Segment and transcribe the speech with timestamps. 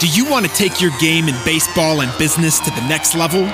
[0.00, 3.50] Do you want to take your game in baseball and business to the next level?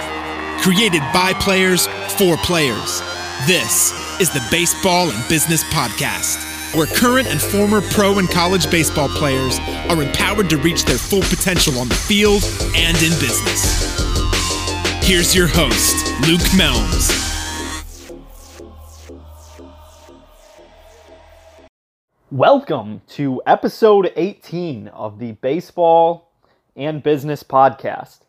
[0.61, 1.87] Created by players
[2.19, 3.01] for players.
[3.47, 6.37] This is the Baseball and Business Podcast,
[6.77, 9.59] where current and former pro and college baseball players
[9.89, 12.45] are empowered to reach their full potential on the field
[12.77, 13.97] and in business.
[15.03, 15.97] Here's your host,
[16.29, 17.23] Luke Melms.
[22.31, 26.34] Welcome to episode 18 of the Baseball
[26.77, 28.21] and Business Podcast.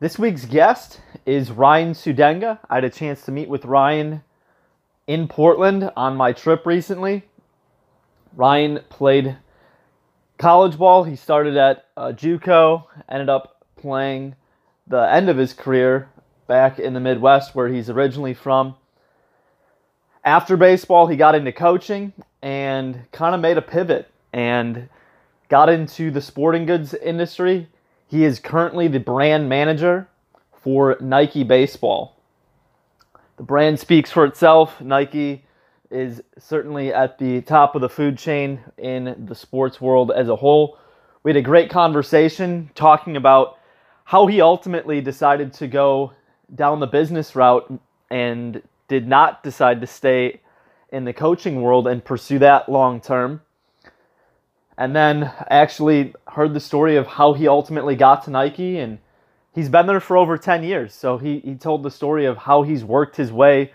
[0.00, 2.58] This week's guest is Ryan Sudenga.
[2.68, 4.22] I had a chance to meet with Ryan
[5.06, 7.22] in Portland on my trip recently.
[8.34, 9.36] Ryan played
[10.36, 11.04] college ball.
[11.04, 14.34] He started at uh, JUCO, ended up playing
[14.86, 16.08] the end of his career
[16.48, 18.74] back in the Midwest, where he's originally from.
[20.24, 22.12] After baseball, he got into coaching
[22.42, 24.88] and kind of made a pivot and
[25.54, 27.68] got into the sporting goods industry.
[28.08, 30.08] He is currently the brand manager
[30.60, 32.20] for Nike Baseball.
[33.36, 34.80] The brand speaks for itself.
[34.80, 35.44] Nike
[35.92, 40.34] is certainly at the top of the food chain in the sports world as a
[40.34, 40.76] whole.
[41.22, 43.56] We had a great conversation talking about
[44.02, 46.14] how he ultimately decided to go
[46.52, 47.72] down the business route
[48.10, 50.40] and did not decide to stay
[50.90, 53.40] in the coaching world and pursue that long term.
[54.76, 58.98] And then actually heard the story of how he ultimately got to Nike and
[59.54, 60.92] he's been there for over 10 years.
[60.92, 63.72] So he, he told the story of how he's worked his way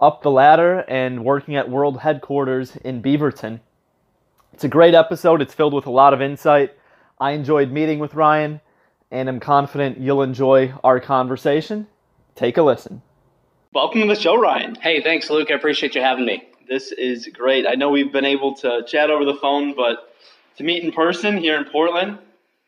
[0.00, 3.60] up the ladder and working at world headquarters in Beaverton.
[4.52, 5.40] It's a great episode.
[5.40, 6.72] It's filled with a lot of insight.
[7.20, 8.60] I enjoyed meeting with Ryan
[9.10, 11.86] and I'm confident you'll enjoy our conversation.
[12.34, 13.02] Take a listen.
[13.74, 14.74] Welcome to the show, Ryan.
[14.74, 15.50] Hey, thanks, Luke.
[15.50, 16.44] I appreciate you having me.
[16.68, 17.66] This is great.
[17.66, 20.11] I know we've been able to chat over the phone, but
[20.56, 22.18] to meet in person here in Portland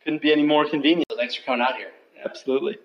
[0.02, 1.06] couldn't be any more convenient.
[1.10, 1.88] So thanks for coming out here.
[2.24, 2.78] Absolutely.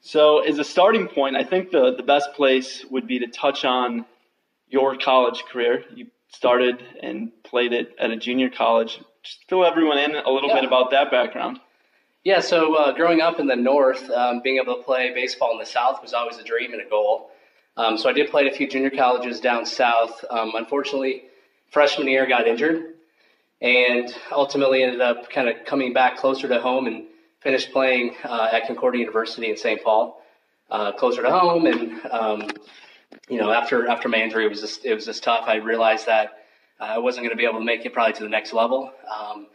[0.00, 3.64] So, as a starting point, I think the, the best place would be to touch
[3.64, 4.04] on
[4.68, 5.84] your college career.
[5.94, 9.00] You started and played it at a junior college.
[9.22, 10.56] Just fill everyone in a little Yeah.
[10.56, 11.58] bit about that background.
[12.22, 15.58] Yeah, so uh, growing up in the North, um, being able to play baseball in
[15.58, 17.30] the South was always a dream and a goal.
[17.76, 20.24] Um, so I did play at a few junior colleges down south.
[20.30, 21.24] Um, unfortunately,
[21.70, 22.93] freshman year got injured,
[23.64, 27.04] and ultimately ended up kind of coming back closer to home and
[27.40, 29.82] finished playing uh, at Concordia University in St.
[29.82, 30.22] Paul,
[30.70, 31.66] uh, closer to home.
[31.66, 32.42] And um,
[33.28, 35.44] you know, after after my injury, it was just it was just tough.
[35.46, 36.44] I realized that
[36.78, 38.92] uh, I wasn't going to be able to make it probably to the next level.
[39.10, 39.46] Um,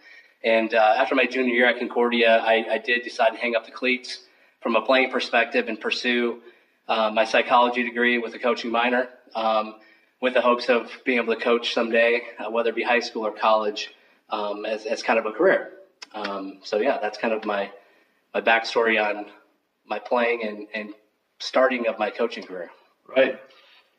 [0.44, 3.66] and uh, after my junior year at Concordia, I, I did decide to hang up
[3.66, 4.22] the cleats
[4.62, 6.42] from a playing perspective and pursue
[6.88, 9.76] uh, my psychology degree with a coaching minor, um,
[10.20, 13.28] with the hopes of being able to coach someday, uh, whether it be high school
[13.28, 13.94] or college,
[14.32, 15.72] um, as, as kind of a career.
[16.14, 17.72] Um, so yeah, that's kind of my
[18.34, 19.26] my backstory on
[19.88, 20.94] my playing and, and
[21.40, 22.70] starting of my coaching career.
[23.08, 23.40] Right.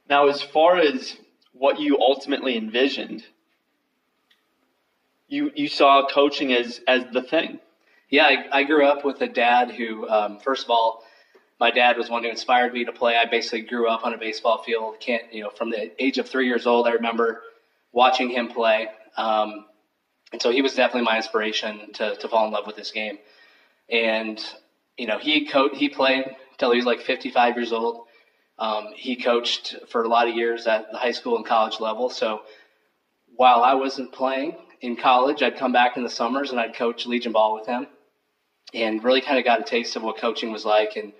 [0.08, 1.16] Now, as far as
[1.52, 3.24] what you ultimately envisioned,
[5.28, 7.60] you you saw coaching as as the thing.
[8.08, 11.04] Yeah, I, I grew up with a dad who, um, first of all,
[11.60, 13.16] my dad was one who inspired me to play.
[13.16, 14.98] I basically grew up on a baseball field.
[14.98, 17.42] Can't you know from the age of three years old, I remember
[17.92, 19.66] watching him play, um,
[20.32, 23.18] and so he was definitely my inspiration to to fall in love with this game.
[23.90, 24.42] And
[24.96, 28.04] you know, he co- he played until he was like 55 years old.
[28.58, 32.10] Um, he coached for a lot of years at the high school and college level.
[32.10, 32.42] So
[33.36, 37.06] while I wasn't playing in college, I'd come back in the summers and I'd coach
[37.06, 37.86] Legion ball with him,
[38.74, 41.12] and really kind of got a taste of what coaching was like, and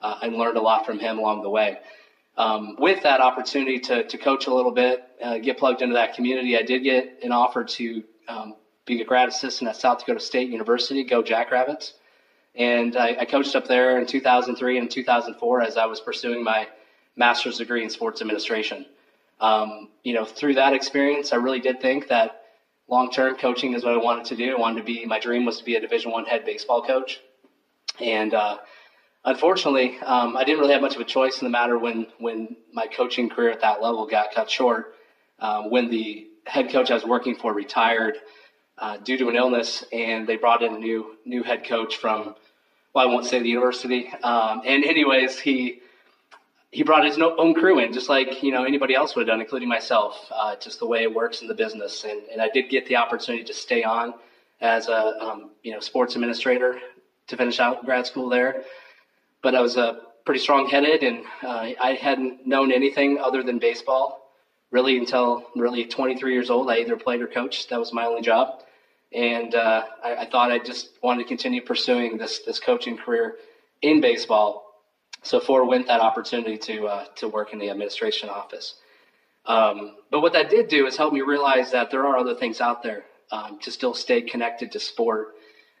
[0.00, 1.76] uh, and learned a lot from him along the way.
[2.36, 6.14] Um, with that opportunity to, to coach a little bit, uh, get plugged into that
[6.14, 8.54] community, I did get an offer to um,
[8.84, 11.94] be a grad assistant at South Dakota State University, go Jackrabbits.
[12.54, 16.68] And I, I coached up there in 2003 and 2004 as I was pursuing my
[17.16, 18.86] master's degree in sports administration.
[19.40, 22.44] Um, you know, through that experience, I really did think that
[22.88, 24.56] long-term coaching is what I wanted to do.
[24.56, 27.20] I wanted to be, my dream was to be a Division One head baseball coach.
[28.00, 28.58] And uh,
[29.24, 32.56] unfortunately, um, I didn't really have much of a choice in the matter when when
[32.72, 34.94] my coaching career at that level got cut short.
[35.38, 38.14] Um, when the head coach I was working for retired
[38.78, 42.34] uh, due to an illness, and they brought in a new new head coach from,
[42.94, 44.08] well, I won't say the university.
[44.22, 45.80] Um, and anyways, he
[46.70, 49.40] he brought his own crew in, just like you know anybody else would have done,
[49.40, 50.26] including myself.
[50.30, 52.96] Uh, just the way it works in the business, and, and I did get the
[52.96, 54.14] opportunity to stay on
[54.60, 56.78] as a um, you know sports administrator
[57.28, 58.62] to finish out grad school there.
[59.42, 63.58] But I was uh, pretty strong headed, and uh, I hadn't known anything other than
[63.58, 64.25] baseball
[64.70, 66.70] really until really 23 years old.
[66.70, 67.70] I either played or coached.
[67.70, 68.62] That was my only job.
[69.12, 73.36] and uh, I, I, thought I just wanted to continue pursuing this this coaching career
[73.82, 74.64] in baseball.
[75.22, 78.74] So Ford went that opportunity to uh, to work in the administration office.
[79.46, 82.60] Um, but what that did do is help me realize that there are other things
[82.60, 85.36] out there um, to still stay connected to sport.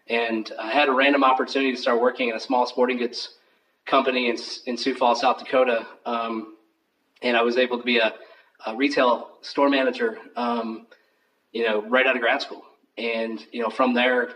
[0.08, 3.34] And I had a random opportunity to start working in a small sporting goods
[3.84, 4.36] company in,
[4.66, 5.84] in Sioux Falls, South Dakota.
[6.04, 6.54] Um,
[7.22, 8.14] and I was able to be a,
[8.66, 10.86] a retail store manager, um,
[11.52, 12.64] you know, right out of grad school.
[12.98, 14.30] And, you know, from there,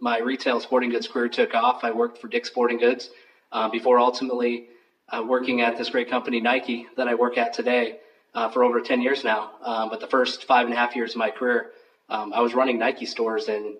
[0.00, 1.84] my retail sporting goods career took off.
[1.84, 3.10] I worked for Dick's Sporting Goods
[3.52, 4.66] uh, before ultimately
[5.08, 7.98] uh, working at this great company, Nike, that I work at today
[8.34, 9.52] uh, for over 10 years now.
[9.62, 11.70] Um, but the first five and a half years of my career,
[12.08, 13.76] um, I was running Nike stores in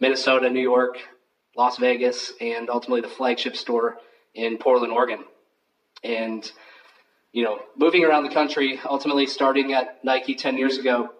[0.00, 0.98] Minnesota, New York,
[1.56, 3.98] Las Vegas, and ultimately the flagship store
[4.34, 5.24] in Portland, Oregon.
[6.02, 6.50] And,
[7.32, 11.10] you know, moving around the country, ultimately starting at Nike 10 years ago,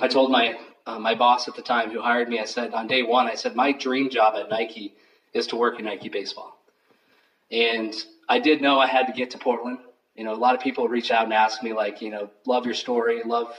[0.00, 2.86] I told my uh, my boss at the time who hired me, I said on
[2.86, 4.94] day one, I said my dream job at Nike
[5.32, 6.58] is to work in Nike baseball,
[7.50, 7.94] and
[8.28, 9.78] I did know I had to get to Portland.
[10.14, 12.64] You know, a lot of people reach out and ask me like, you know, love
[12.64, 13.52] your story, love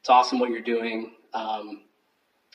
[0.00, 1.12] it's awesome what you're doing.
[1.34, 1.82] Um,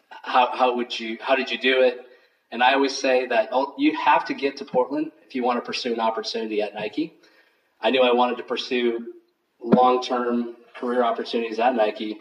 [0.09, 2.05] how how would you how did you do it?
[2.51, 5.57] And I always say that oh, you have to get to Portland if you want
[5.57, 7.13] to pursue an opportunity at Nike.
[7.83, 9.13] I knew I wanted to pursue
[9.61, 12.19] long term career opportunities at Nike.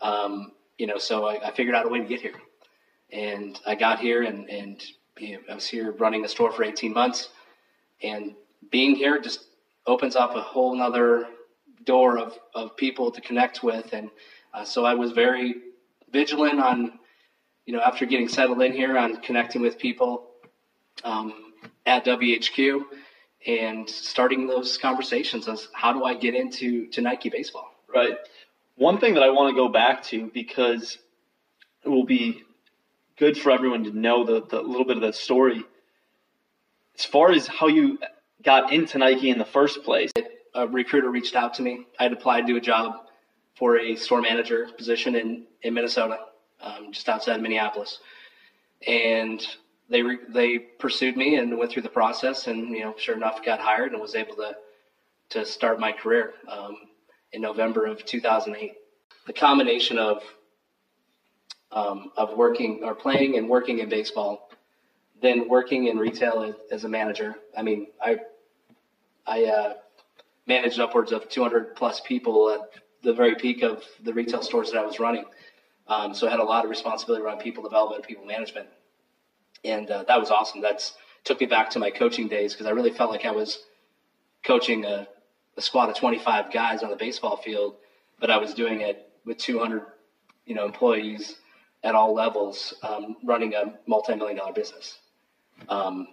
[0.00, 2.34] Um, you know, so I, I, figured out a way to get here.
[3.12, 4.82] And I got here and, and
[5.18, 7.28] you know, I was here running the store for 18 months.
[8.02, 8.34] And
[8.70, 9.44] being here just
[9.86, 11.28] opens up a whole nother
[11.84, 13.92] door of, of people to connect with.
[13.92, 14.10] And
[14.54, 15.54] uh, so I was very
[16.10, 16.98] vigilant on,
[17.66, 20.30] you know, after getting settled in here on connecting with people
[21.04, 21.52] um,
[21.86, 22.82] at WHQ
[23.46, 27.74] and starting those conversations as how do I get into to Nike baseball?
[27.92, 28.16] Right.
[28.76, 30.98] One thing that I want to go back to because
[31.84, 32.42] it will be
[33.18, 35.64] good for everyone to know the, the little bit of the story.
[36.98, 37.98] As far as how you
[38.42, 40.10] got into Nike in the first place,
[40.54, 41.86] a recruiter reached out to me.
[41.98, 43.06] I had applied to a job
[43.56, 46.18] for a store manager position in, in Minnesota,
[46.60, 47.98] um, just outside of Minneapolis.
[48.86, 49.46] And
[49.92, 53.44] they re- they pursued me and went through the process, and you know, sure enough,
[53.44, 54.56] got hired and was able to
[55.30, 56.34] to start my career.
[56.48, 56.76] Um,
[57.32, 58.74] in November of 2008.
[59.26, 60.22] The combination of
[61.70, 64.50] um, of working or playing and working in baseball,
[65.22, 67.34] then working in retail as, as a manager.
[67.56, 68.18] I mean, I
[69.26, 69.74] I uh,
[70.46, 72.60] managed upwards of 200 plus people at
[73.02, 75.24] the very peak of the retail stores that I was running.
[75.88, 78.68] Um, so I had a lot of responsibility around people development, people management,
[79.64, 80.60] and uh, that was awesome.
[80.60, 80.94] That's
[81.24, 83.60] took me back to my coaching days because I really felt like I was
[84.42, 85.06] coaching a
[85.56, 87.76] a squad of 25 guys on the baseball field,
[88.18, 89.82] but I was doing it with 200,
[90.46, 91.36] you know, employees
[91.84, 94.98] at all levels, um, running a multi-million dollar business.
[95.68, 96.08] Um,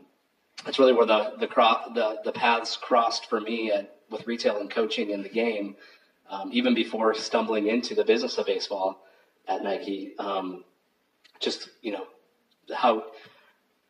[0.65, 4.57] that's really where the the, cro- the the paths crossed for me at, with retail
[4.59, 5.75] and coaching in the game,
[6.29, 9.05] um, even before stumbling into the business of baseball
[9.47, 10.17] at Nike.
[10.19, 10.65] Um,
[11.39, 12.07] just you know
[12.75, 13.05] how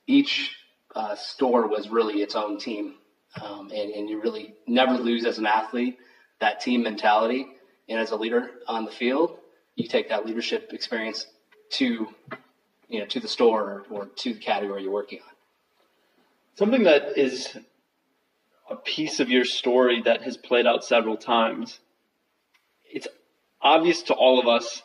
[0.09, 0.55] each
[0.95, 2.95] uh, store was really its own team
[3.41, 5.97] um, and, and you really never lose as an athlete
[6.39, 7.47] that team mentality.
[7.87, 9.37] And as a leader on the field,
[9.75, 11.27] you take that leadership experience
[11.71, 12.07] to,
[12.87, 15.35] you know, to the store or, or to the category you're working on.
[16.55, 17.55] Something that is
[18.69, 21.79] a piece of your story that has played out several times.
[22.91, 23.07] It's
[23.61, 24.81] obvious to all of us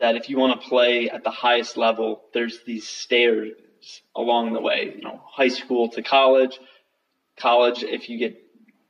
[0.00, 3.52] that if you want to play at the highest level, there's these stairs
[4.14, 6.58] along the way, you know, high school to college,
[7.36, 8.42] college, if you get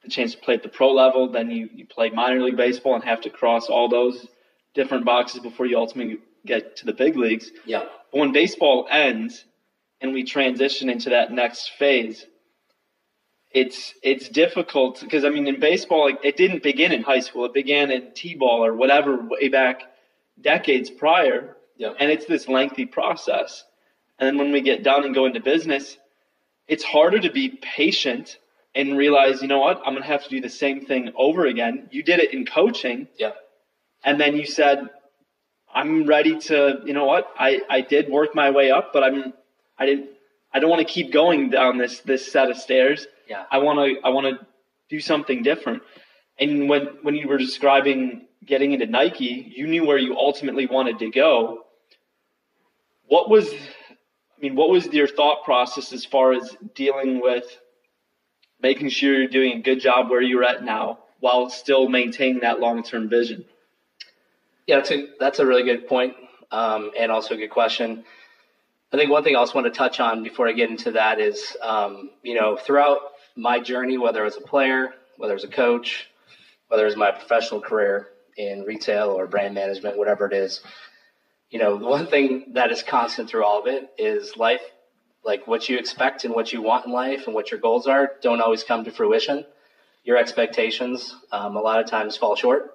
[0.02, 2.94] the chance to play at the pro level, then you, you play minor league baseball
[2.94, 4.26] and have to cross all those
[4.74, 7.50] different boxes before you ultimately get to the big leagues.
[7.64, 7.84] Yeah.
[8.12, 9.44] But when baseball ends
[10.00, 12.24] and we transition into that next phase,
[13.50, 17.46] it's it's difficult because I mean in baseball it, it didn't begin in high school.
[17.46, 19.82] It began in t-ball or whatever way back
[20.40, 21.56] decades prior.
[21.76, 21.92] Yeah.
[21.98, 23.64] And it's this lengthy process.
[24.18, 25.96] And then when we get done and go into business,
[26.68, 28.38] it's harder to be patient
[28.74, 31.46] and realize, you know what, I'm going to have to do the same thing over
[31.46, 31.88] again.
[31.90, 33.08] You did it in coaching.
[33.18, 33.32] Yeah.
[34.04, 34.90] And then you said,
[35.74, 39.32] I'm ready to, you know what, I, I did work my way up, but I'm,
[39.78, 40.10] I didn't,
[40.52, 43.06] I don't want to keep going down this, this set of stairs.
[43.28, 43.44] Yeah.
[43.50, 44.46] I want to, I want to
[44.88, 45.82] do something different.
[46.38, 50.98] And when, when you were describing getting into Nike, you knew where you ultimately wanted
[51.00, 51.64] to go.
[53.08, 53.48] What was
[54.36, 57.44] I mean, what was your thought process as far as dealing with
[58.60, 62.60] making sure you're doing a good job where you're at now while still maintaining that
[62.60, 63.44] long term vision?
[64.66, 66.14] Yeah, that's a, that's a really good point,
[66.50, 68.04] um, and also a good question.
[68.92, 71.18] I think one thing I also want to touch on before I get into that
[71.18, 72.98] is, um, you know, throughout
[73.36, 76.08] my journey, whether as a player, whether as a coach,
[76.68, 80.60] whether as my professional career in retail or brand management, whatever it is,
[81.50, 84.62] you know, the one thing that is constant through all of it is life,
[85.24, 88.12] like what you expect and what you want in life and what your goals are,
[88.22, 89.44] don't always come to fruition.
[90.04, 92.74] Your expectations, um, a lot of times fall short.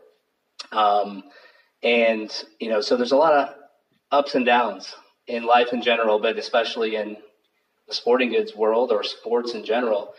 [0.72, 1.24] Um,
[1.84, 3.56] and, you know, so there's a lot of
[4.12, 4.94] ups and downs
[5.28, 7.18] in life in general, but especially in
[7.88, 10.13] the sporting goods world or sports in general.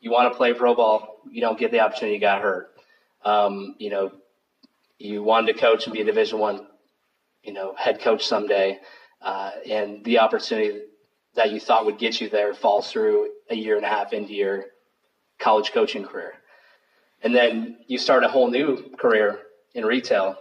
[0.00, 2.70] You want to play pro ball, you don't get the opportunity, you got hurt.
[3.24, 4.12] Um, you know,
[4.98, 6.67] you wanted to coach and be a Division One,
[7.48, 8.78] you know, head coach someday,
[9.22, 10.82] uh, and the opportunity
[11.34, 13.16] that you thought would get you there falls through
[13.48, 14.56] a year and a half into your
[15.38, 16.32] college coaching career,
[17.22, 17.52] and then
[17.86, 18.68] you start a whole new
[19.02, 19.30] career
[19.74, 20.36] in retail,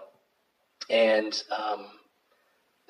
[0.89, 1.81] and um,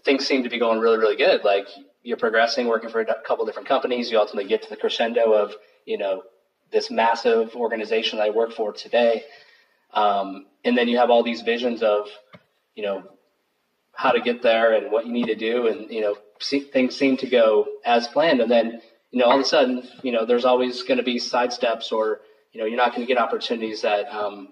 [0.03, 1.43] things seem to be going really, really good.
[1.43, 1.67] Like
[2.07, 4.09] you're progressing, working for a couple different companies.
[4.09, 5.53] You ultimately get to the crescendo of,
[5.85, 6.23] you know,
[6.71, 9.25] this massive organization that I work for today.
[9.93, 12.07] Um, and then you have all these visions of,
[12.75, 13.03] you know,
[13.97, 15.65] how to get there and what you need to do.
[15.65, 18.41] And, you know, see, things seem to go as planned.
[18.41, 21.17] And then, you know, all of a sudden, you know, there's always going to be
[21.17, 22.21] side steps or,
[22.53, 24.49] you know, you're not going to get opportunities that, um,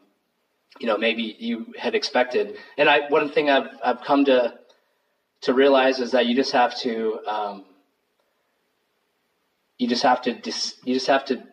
[0.79, 2.57] you know, maybe you had expected.
[2.79, 4.55] And I, one thing I've, I've come to,
[5.41, 7.65] to realize is that you just have to, um,
[9.77, 11.43] you just have to, dis, you just have to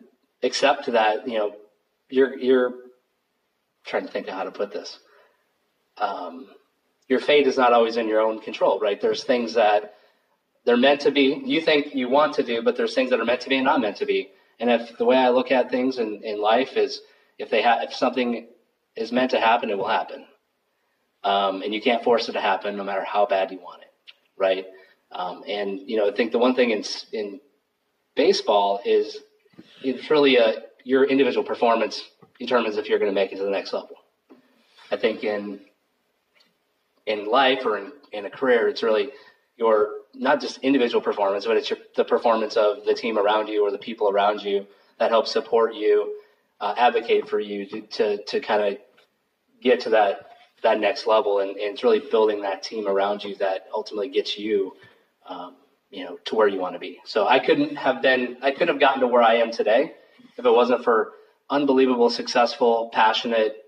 [0.41, 1.55] accept that, you know,
[2.09, 2.73] you're, you're
[3.85, 4.97] trying to think of how to put this.
[5.99, 6.47] Um,
[7.07, 8.99] your fate is not always in your own control, right?
[8.99, 9.95] There's things that
[10.65, 13.25] they're meant to be, you think you want to do, but there's things that are
[13.25, 14.29] meant to be and not meant to be.
[14.59, 17.01] And if the way I look at things in, in life is
[17.37, 18.47] if they have, if something
[18.95, 20.25] is meant to happen, it will happen.
[21.23, 23.91] Um, and you can't force it to happen no matter how bad you want it,
[24.37, 24.65] right?
[25.11, 27.39] Um, and you know, I think the one thing in in
[28.15, 29.17] baseball is
[29.81, 32.01] it's really a your individual performance
[32.39, 33.95] determines if you're going to make it to the next level.
[34.91, 35.61] I think in
[37.05, 39.11] in life or in, in a career, it's really
[39.57, 43.65] your not just individual performance, but it's your, the performance of the team around you
[43.65, 44.65] or the people around you
[44.99, 46.19] that help support you,
[46.61, 48.79] uh, advocate for you to, to, to kind of
[49.61, 50.29] get to that
[50.63, 51.39] that next level.
[51.39, 54.73] And, and, it's really building that team around you that ultimately gets you,
[55.27, 55.55] um,
[55.91, 56.99] you know, to where you want to be.
[57.03, 59.93] So I couldn't have been, I couldn't have gotten to where I am today
[60.37, 61.11] if it wasn't for
[61.49, 63.62] unbelievable, successful, passionate,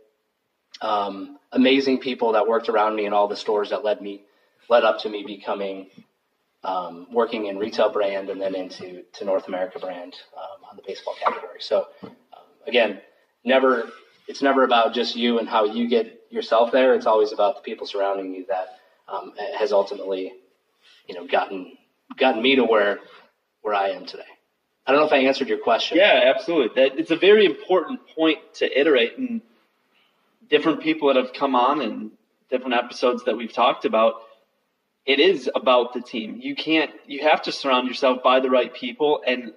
[0.82, 4.24] um, amazing people that worked around me in all the stores that led me,
[4.70, 5.88] led up to me becoming,
[6.64, 10.84] um, working in retail brand and then into to North America brand um, on the
[10.86, 11.60] baseball category.
[11.60, 12.10] So um,
[12.68, 13.00] again,
[13.44, 13.90] never,
[14.28, 16.94] it's never about just you and how you get yourself there.
[16.96, 20.34] It's always about the people surrounding you that um, has ultimately,
[21.08, 21.78] you know, gotten
[22.18, 23.00] gotten me to where
[23.62, 24.24] where I am today.
[24.86, 25.98] I don't know if I answered your question.
[25.98, 26.84] Yeah, absolutely.
[26.84, 29.42] That it's a very important point to iterate, and
[30.50, 32.12] different people that have come on and
[32.50, 34.16] different episodes that we've talked about.
[35.06, 36.40] It is about the team.
[36.42, 36.92] You can't.
[37.06, 39.22] You have to surround yourself by the right people.
[39.26, 39.54] And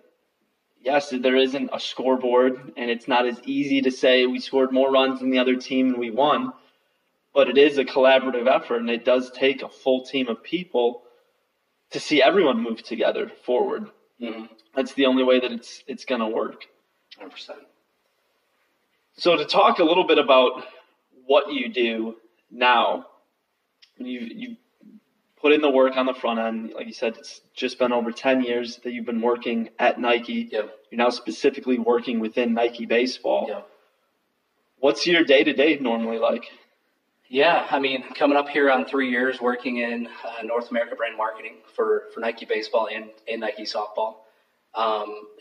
[0.82, 4.90] yes, there isn't a scoreboard, and it's not as easy to say we scored more
[4.90, 6.52] runs than the other team and we won.
[7.34, 11.02] But it is a collaborative effort, and it does take a full team of people
[11.90, 13.86] to see everyone move together forward.
[14.20, 14.46] Mm-hmm.
[14.74, 16.64] That's the only way that it's it's going to work.
[17.20, 17.50] 100%.
[19.16, 20.64] So to talk a little bit about
[21.28, 22.16] what you do
[22.50, 23.06] now,
[23.98, 24.56] you you
[25.40, 26.72] put in the work on the front end.
[26.74, 30.48] Like you said, it's just been over 10 years that you've been working at Nike.
[30.50, 30.70] Yep.
[30.90, 33.46] You're now specifically working within Nike baseball.
[33.48, 33.68] Yep.
[34.80, 36.44] What's your day to day normally like?
[37.28, 41.16] Yeah, I mean, coming up here on three years working in uh, North America brand
[41.16, 44.14] marketing for, for Nike baseball and, and Nike softball.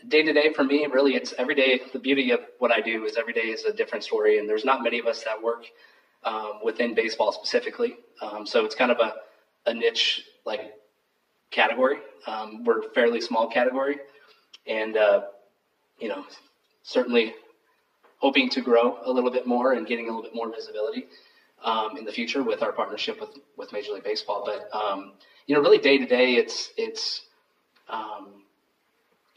[0.08, 1.80] Day to day for me, really, it's every day.
[1.92, 4.64] The beauty of what I do is every day is a different story, and there's
[4.64, 5.66] not many of us that work
[6.24, 7.96] um, within baseball specifically.
[8.22, 9.14] Um, so it's kind of a,
[9.66, 10.72] a niche like
[11.50, 11.98] category.
[12.26, 13.98] Um, we're a fairly small category,
[14.66, 15.22] and uh,
[15.98, 16.24] you know,
[16.82, 17.34] certainly
[18.16, 21.06] hoping to grow a little bit more and getting a little bit more visibility
[21.62, 24.42] um, in the future with our partnership with, with Major League Baseball.
[24.44, 25.12] But um,
[25.46, 27.22] you know, really day to day, it's it's
[27.88, 28.42] um,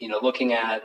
[0.02, 0.82] you know looking at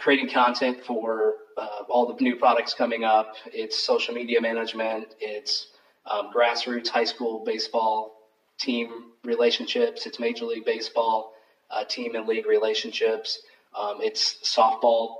[0.00, 3.32] creating content for uh, all the new products coming up.
[3.52, 5.14] It's social media management.
[5.20, 5.68] It's
[6.10, 8.12] um, grassroots high school baseball
[8.58, 8.88] team
[9.22, 10.04] relationships.
[10.04, 11.32] It's Major League Baseball
[11.70, 13.38] uh, team and league relationships.
[13.78, 15.10] Um, it's softball.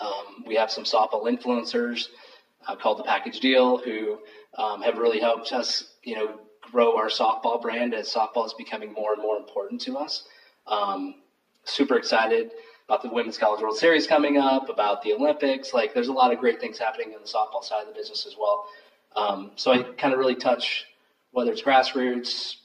[0.00, 2.08] Um, we have some softball influencers
[2.66, 4.18] uh, called the Package Deal, who
[4.56, 8.94] um, have really helped us, you know, grow our softball brand as softball is becoming
[8.94, 10.24] more and more important to us.
[10.66, 11.16] Um,
[11.64, 12.50] super excited
[12.88, 15.72] about the Women's College World Series coming up, about the Olympics.
[15.72, 18.26] Like, there's a lot of great things happening in the softball side of the business
[18.26, 18.66] as well.
[19.16, 20.86] Um, so I kind of really touch
[21.30, 22.56] whether it's grassroots,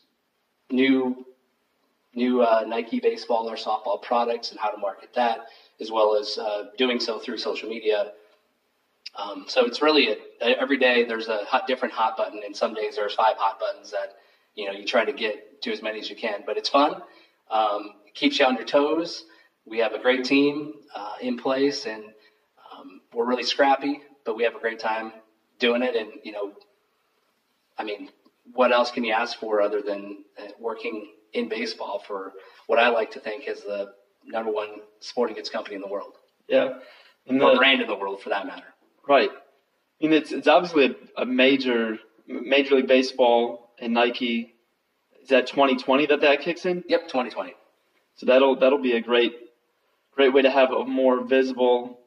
[0.71, 1.25] new
[2.15, 5.41] new uh, Nike baseball or softball products and how to market that,
[5.79, 8.11] as well as uh, doing so through social media.
[9.15, 10.09] Um, so it's really
[10.41, 13.59] a, every day there's a hot, different hot button, and some days there's five hot
[13.59, 14.13] buttons that
[14.55, 16.43] you know you try to get to as many as you can.
[16.45, 17.01] But it's fun.
[17.49, 19.25] Um, keeps you on your toes.
[19.65, 22.03] We have a great team uh, in place, and
[22.71, 25.11] um, we're really scrappy, but we have a great time
[25.59, 25.95] doing it.
[25.95, 26.53] And you know,
[27.77, 28.09] I mean,
[28.53, 32.33] what else can you ask for other than uh, working in baseball for
[32.67, 33.93] what I like to think is the
[34.25, 36.13] number one sporting goods company in the world.
[36.47, 36.79] Yeah.
[37.27, 38.65] And or brand in the world for that matter.
[39.07, 39.29] Right.
[39.29, 44.55] I mean, it's, it's obviously a, a major, Major League Baseball and Nike.
[45.21, 46.83] Is that 2020 that that kicks in?
[46.87, 47.53] Yep, 2020.
[48.15, 49.33] So that'll, that'll be a great,
[50.15, 51.99] great way to have a more visible,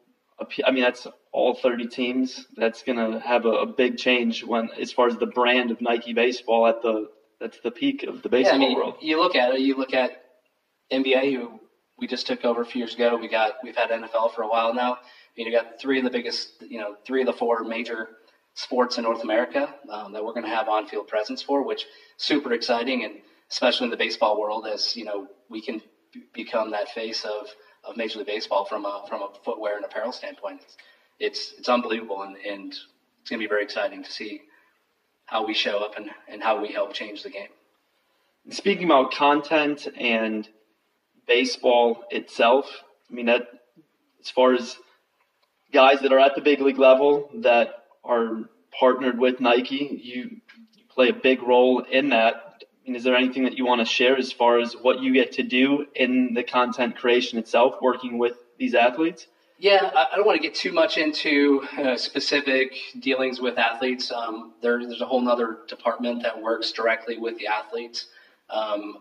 [0.65, 2.47] I mean, that's all 30 teams.
[2.55, 5.81] That's going to have a, a big change when, as far as the brand of
[5.81, 8.95] Nike baseball at the that's the peak of the baseball yeah, I mean, world.
[9.01, 9.59] You look at it.
[9.59, 10.11] You look at
[10.91, 11.59] NBA, who
[11.97, 13.17] we just took over a few years ago.
[13.17, 14.93] We got we've had NFL for a while now.
[14.93, 14.97] I
[15.35, 18.09] mean, you got three of the biggest, you know, three of the four major
[18.55, 21.85] sports in North America um, that we're going to have on-field presence for, which
[22.17, 23.15] super exciting, and
[23.49, 25.81] especially in the baseball world, as you know, we can
[26.13, 27.47] b- become that face of,
[27.83, 30.61] of Major League Baseball from a from a footwear and apparel standpoint.
[30.61, 30.77] It's
[31.19, 34.41] it's, it's unbelievable, and, and it's going to be very exciting to see
[35.25, 37.47] how we show up and, and how we help change the game.
[38.49, 40.47] Speaking about content and
[41.27, 43.47] baseball itself, I mean that
[44.19, 44.75] as far as
[45.71, 50.41] guys that are at the big league level that are partnered with Nike, you,
[50.89, 52.35] play a big role in that.
[52.61, 55.13] I mean, is there anything that you want to share as far as what you
[55.13, 59.27] get to do in the content creation itself, working with these athletes?
[59.57, 64.11] Yeah, I don't want to get too much into uh, specific dealings with athletes.
[64.11, 68.07] Um, there, there's a whole other department that works directly with the athletes.
[68.49, 68.97] Um,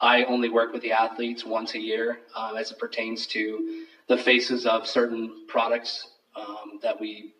[0.00, 4.16] I only work with the athletes once a year um, as it pertains to the
[4.16, 7.34] faces of certain products um, that we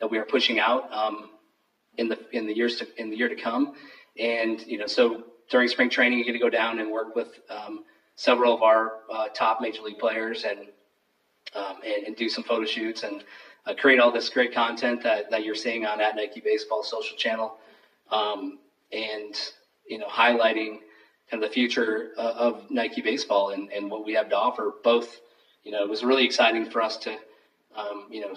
[0.00, 1.30] that we are pushing out um,
[1.98, 3.74] in the in the years to, in the year to come.
[4.18, 7.40] And you know, so during spring training, you get to go down and work with
[7.48, 7.84] um,
[8.16, 10.60] several of our uh, top major league players and
[11.54, 13.24] um, and, and, do some photo shoots and
[13.66, 17.16] uh, create all this great content that, that you're seeing on at Nike Baseball social
[17.16, 17.56] channel,
[18.10, 18.58] um,
[18.92, 19.34] and
[19.88, 20.78] you know highlighting
[21.30, 24.74] kind of the future uh, of Nike Baseball and, and what we have to offer.
[24.82, 25.20] Both,
[25.62, 27.16] you know, it was really exciting for us to,
[27.76, 28.34] um, you know,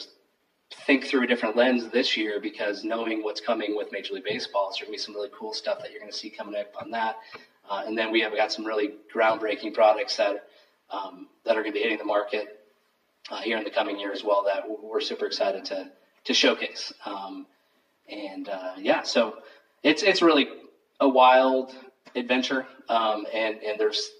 [0.86, 4.70] think through a different lens this year because knowing what's coming with Major League Baseball,
[4.70, 6.74] there's going to be some really cool stuff that you're going to see coming up
[6.82, 7.18] on that.
[7.70, 10.48] Uh, and then we have got some really groundbreaking products that
[10.90, 12.60] um, that are going to be hitting the market
[13.32, 15.90] uh, here in the coming year as well that we're super excited to
[16.26, 16.94] to showcase.
[17.06, 17.46] Um,
[18.10, 19.38] and uh, yeah, so
[19.82, 20.48] it's it's really
[21.00, 21.74] a wild
[22.16, 24.12] adventure, um, and and there's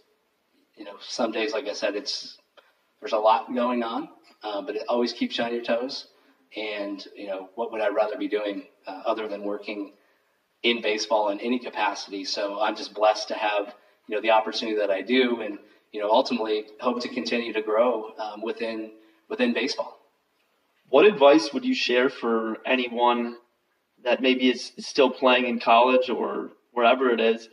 [0.76, 2.38] you know some days like I said it's
[3.00, 4.10] there's a lot going on,
[4.44, 6.08] uh, but it always keeps you on your toes.
[6.56, 9.94] And you know what would I rather be doing uh, other than working
[10.62, 12.26] in baseball in any capacity?
[12.26, 13.74] So I'm just blessed to have
[14.08, 15.58] you know the opportunity that I do, and
[15.94, 18.92] you know, ultimately hope to continue to grow um, within
[19.30, 20.00] within baseball.
[20.90, 23.38] What advice would you share for anyone
[24.04, 27.48] that maybe is still playing in college or wherever it is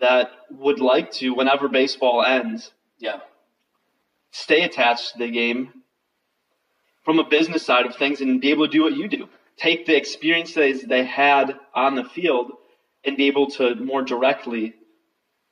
[0.00, 3.20] that would like to, whenever baseball ends, yeah,
[4.30, 5.72] stay attached to the game
[7.10, 9.28] from a business side of things and be able to do what you do.
[9.56, 12.52] Take the experiences they had on the field
[13.04, 14.74] and be able to more directly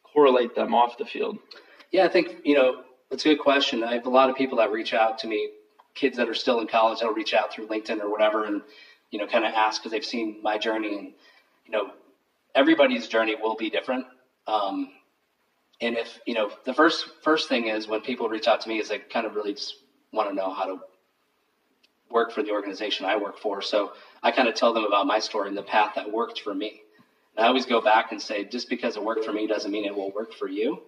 [0.04, 1.36] correlate them off the field.
[1.90, 3.82] Yeah, I think, you know, that's a good question.
[3.82, 5.50] I have a lot of people that reach out to me,
[5.96, 8.62] kids that are still in college, that'll reach out through LinkedIn or whatever and,
[9.10, 10.96] you know, kind of ask because they've seen my journey.
[10.96, 11.12] And,
[11.66, 11.90] you know,
[12.54, 14.06] everybody's journey will be different.
[14.46, 14.90] Um,
[15.80, 18.78] and if, you know, the first, first thing is when people reach out to me
[18.78, 19.74] is they kind of really just
[20.12, 20.78] want to know how to
[22.10, 23.62] work for the organization I work for.
[23.62, 23.92] So
[24.22, 26.82] I kind of tell them about my story and the path that worked for me.
[27.36, 29.84] And I always go back and say, just because it worked for me doesn't mean
[29.84, 30.82] it will work for you.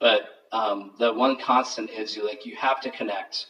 [0.00, 3.46] But um, the one constant is you like you have to connect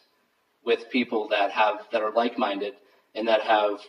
[0.65, 2.75] with people that have that are like-minded
[3.15, 3.81] and that have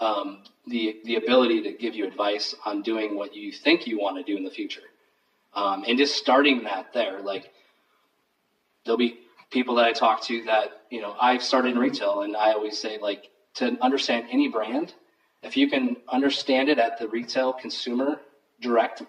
[0.00, 4.16] um, the the ability to give you advice on doing what you think you want
[4.16, 4.82] to do in the future,
[5.54, 7.20] um, and just starting that there.
[7.20, 7.50] Like
[8.84, 9.18] there'll be
[9.54, 12.78] people that I talk to that you know I've started in retail, and I always
[12.78, 14.92] say like to understand any brand,
[15.42, 18.20] if you can understand it at the retail consumer
[18.60, 19.02] direct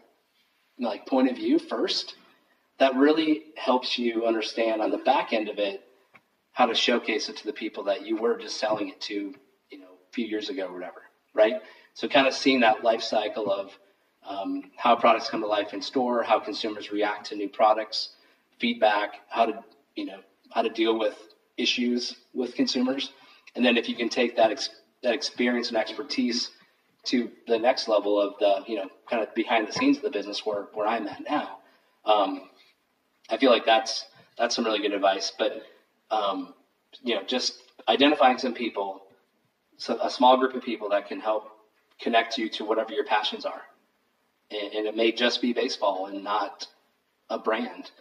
[0.79, 2.15] like point of view first,
[2.77, 5.81] that really helps you understand on the back end of it
[6.51, 9.33] how to showcase it to the people that you were just selling it to,
[9.71, 11.03] you know, a few years ago or whatever,
[11.33, 11.61] right?
[11.93, 13.77] So kind of seeing that life cycle of
[14.27, 18.09] um, how products come to life in store, how consumers react to new products,
[18.59, 19.63] feedback, how to,
[19.95, 20.19] you know,
[20.55, 21.15] how to deal with
[21.57, 23.11] issues with consumers,
[23.55, 24.69] and then if you can take that ex-
[25.03, 26.49] that experience and expertise
[27.03, 30.09] to the next level of the, you know, kind of behind the scenes of the
[30.09, 31.59] business where where I'm at now.
[32.05, 32.49] Um,
[33.29, 34.05] I feel like that's
[34.37, 35.31] that's some really good advice.
[35.37, 35.61] But
[36.09, 36.53] um,
[37.03, 39.01] you know, just identifying some people,
[39.77, 41.51] so a small group of people that can help
[41.99, 43.61] connect you to whatever your passions are,
[44.51, 46.67] and, and it may just be baseball and not
[47.29, 47.91] a brand,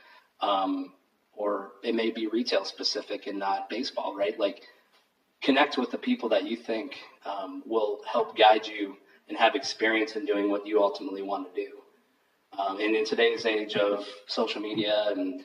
[0.41, 0.93] um,
[1.37, 4.39] or it may be retail specific and not baseball, right?
[4.39, 4.63] Like
[5.43, 8.97] connect with the people that you think um, will help guide you
[9.29, 11.71] and have experience in doing what you ultimately want to do.
[12.59, 15.43] Um, and in today's age of social media and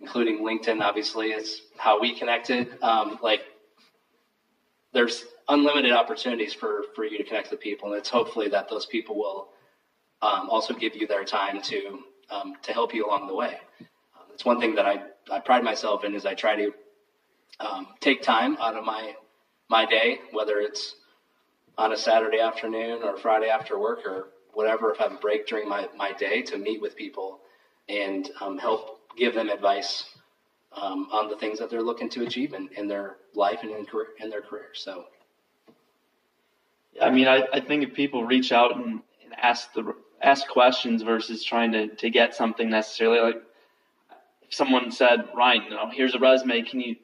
[0.00, 2.82] including LinkedIn, obviously, it's how we connected.
[2.82, 3.42] Um, like,
[4.92, 8.86] there's unlimited opportunities for, for you to connect with people, and it's hopefully that those
[8.86, 9.48] people will
[10.22, 13.58] um, also give you their time to um, to help you along the way.
[14.40, 16.72] It's one thing that I, I pride myself in is I try to
[17.60, 19.12] um, take time out of my
[19.68, 20.94] my day, whether it's
[21.76, 25.46] on a Saturday afternoon or Friday after work or whatever, if I have a break
[25.46, 27.40] during my, my day to meet with people
[27.90, 30.04] and um, help give them advice
[30.72, 33.84] um, on the things that they're looking to achieve in, in their life and in,
[33.84, 34.68] career, in their career.
[34.72, 35.04] So,
[36.94, 40.48] yeah, I mean, I, I think if people reach out and, and ask the ask
[40.48, 43.42] questions versus trying to, to get something necessarily, like
[44.50, 46.96] someone said, Ryan, you know, here's a resume, can you?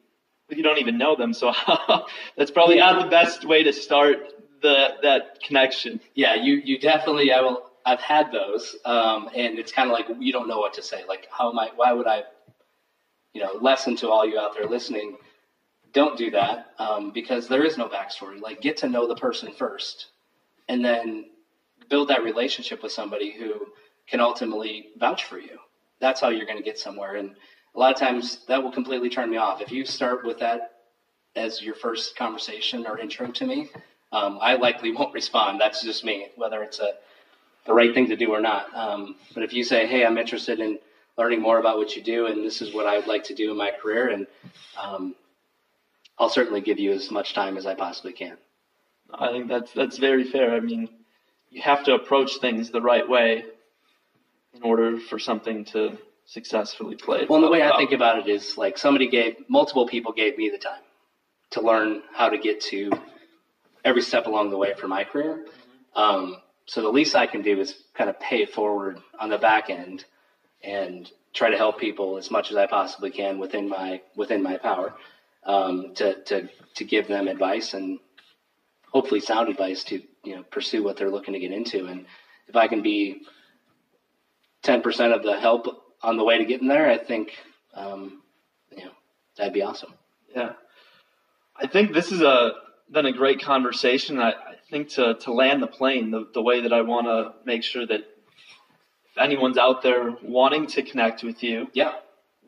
[0.49, 1.53] You don't even know them, so
[2.37, 2.93] that's probably yeah.
[2.93, 4.33] not the best way to start
[4.63, 6.01] the that connection.
[6.15, 7.33] Yeah, you you definitely.
[7.33, 7.63] I will.
[7.85, 11.05] I've had those, um, and it's kind of like you don't know what to say.
[11.09, 11.71] Like, how am I?
[11.75, 12.25] Why would I?
[13.33, 15.17] You know, lesson to all you out there listening.
[15.93, 18.41] Don't do that um, because there is no backstory.
[18.41, 20.07] Like, get to know the person first,
[20.69, 21.27] and then
[21.89, 23.67] build that relationship with somebody who
[24.09, 25.59] can ultimately vouch for you.
[26.01, 27.17] That's how you're going to get somewhere.
[27.17, 27.35] And
[27.75, 29.61] a lot of times that will completely turn me off.
[29.61, 30.73] If you start with that
[31.35, 33.69] as your first conversation or intro to me,
[34.13, 35.61] um, I likely won't respond.
[35.61, 36.91] That's just me, whether it's a
[37.67, 38.73] the right thing to do or not.
[38.75, 40.79] Um, but if you say, "Hey, I'm interested in
[41.19, 43.51] learning more about what you do, and this is what I would like to do
[43.51, 44.27] in my career," and
[44.81, 45.17] um,
[46.19, 48.37] I'll certainly give you as much time as I possibly can.
[49.13, 50.55] I think that's that's very fair.
[50.55, 50.89] I mean,
[51.51, 53.45] you have to approach things the right way
[54.57, 57.27] in order for something to successfully play.
[57.29, 60.49] Well, the way I think about it is like somebody gave multiple people gave me
[60.49, 60.83] the time
[61.51, 62.90] to learn how to get to
[63.85, 65.47] every step along the way for my career.
[65.95, 69.38] Um, so the least I can do is kind of pay it forward on the
[69.38, 70.05] back end
[70.62, 74.57] and try to help people as much as I possibly can within my within my
[74.57, 74.95] power
[75.45, 78.01] um, to to to give them advice and
[78.90, 81.87] hopefully sound advice to you know pursue what they're looking to get into.
[81.87, 82.07] And
[82.49, 83.23] if I can be
[84.67, 85.67] ten percent of the help
[86.03, 87.33] on the way to getting there, I think
[87.75, 88.23] um,
[88.71, 88.91] you know
[89.37, 89.95] that'd be awesome.
[90.35, 90.53] Yeah,
[91.57, 92.53] I think this has a
[92.91, 94.21] been a great conversation.
[94.21, 97.35] I, I think to, to land the plane, the, the way that I want to
[97.45, 101.95] make sure that if anyone's out there wanting to connect with you, yeah,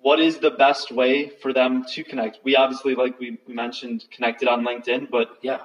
[0.00, 2.38] what is the best way for them to connect?
[2.44, 5.60] We obviously, like we, we mentioned, connected on LinkedIn, but yeah,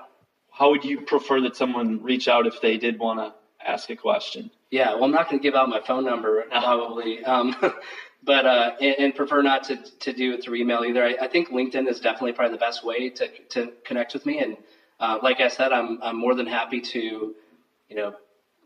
[0.52, 3.96] how would you prefer that someone reach out if they did want to ask a
[3.96, 4.50] question?
[4.73, 7.23] Yeah, well, I'm not going to give out my phone number probably.
[7.23, 7.55] Um,
[8.23, 11.03] but uh, and, and, prefer not to, to do it through email either.
[11.03, 14.39] I, I, think LinkedIn is definitely probably the best way to, to connect with me.
[14.39, 14.57] And
[14.99, 18.15] uh, like I said, I'm, I'm more than happy to, you know,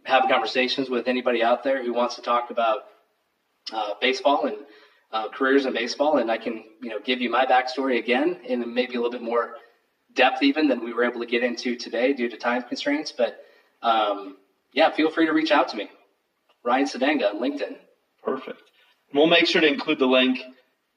[0.06, 2.86] have conversations with anybody out there who wants to talk about
[3.74, 4.56] uh, baseball and
[5.12, 6.20] uh, careers in baseball.
[6.20, 9.22] And I can, you know, give you my backstory again in maybe a little bit
[9.22, 9.56] more
[10.14, 13.12] depth even than we were able to get into today due to time constraints.
[13.12, 13.44] But
[13.82, 14.38] um,
[14.72, 15.90] yeah, feel free to reach out to me.
[16.68, 17.78] Ryan Sudenga on LinkedIn.
[18.22, 18.62] Perfect.
[19.14, 20.42] We'll make sure to include the link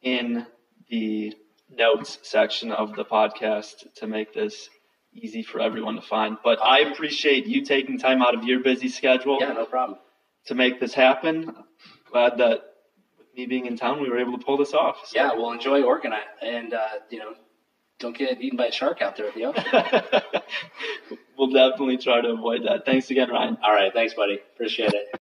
[0.03, 0.45] in
[0.91, 1.33] the
[1.71, 4.69] notes section of the podcast to make this
[5.15, 6.39] easy for everyone to find.
[6.43, 9.39] But I appreciate you taking time out of your busy schedule.
[9.41, 10.01] Yeah, no problem.
[10.47, 11.55] To make this happen.
[12.11, 12.63] Glad that
[13.17, 15.07] with me being in town, we were able to pull this off.
[15.07, 15.21] So.
[15.21, 17.35] Yeah, we'll enjoy Oregon and, uh, you know,
[18.01, 20.43] don't get eaten by a shark out there at the ocean.
[21.39, 22.85] we'll definitely try to avoid that.
[22.85, 23.57] Thanks again, Ryan.
[23.63, 23.93] All right.
[23.93, 24.41] Thanks, buddy.
[24.55, 25.20] Appreciate it.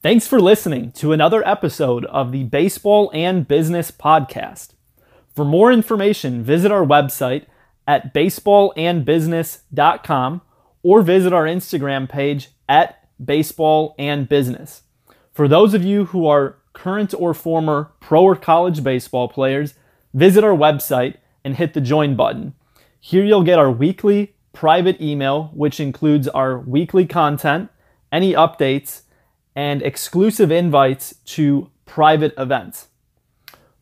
[0.00, 4.74] Thanks for listening to another episode of the Baseball and Business Podcast.
[5.34, 7.46] For more information, visit our website
[7.86, 10.40] at baseballandbusiness.com
[10.82, 14.82] or visit our Instagram page at baseball, and business.
[15.32, 19.74] For those of you who are current or former pro or college baseball players,
[20.14, 22.54] visit our website and hit the join button.
[23.00, 27.70] Here you'll get our weekly private email, which includes our weekly content,
[28.12, 29.02] any updates,
[29.54, 32.88] and exclusive invites to private events.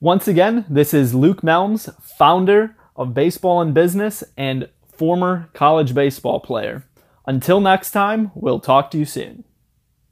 [0.01, 6.41] Once again, this is Luke Melms, founder of Baseball and Business and former college baseball
[6.41, 6.85] player.
[7.27, 9.45] Until next time, we'll talk to you soon.